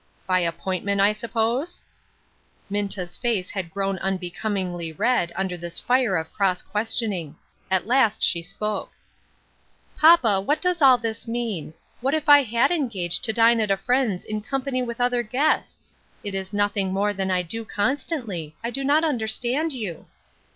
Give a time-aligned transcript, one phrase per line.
[0.27, 1.79] "By appointment, I suppose?"
[2.71, 7.35] Minta's face had grown unbecomingly red under this fire of cross questioning.
[7.69, 8.93] At last she spoke:—
[9.97, 10.45] A PLAIN UNDERSTANDING.
[10.47, 11.73] 207" Papa, what does all this mean?
[12.01, 15.93] What if I had engaged to dine at a friend's in company with other guests?
[16.23, 18.53] It is nothing more than I do con stantly.
[18.63, 20.07] I do not understand you."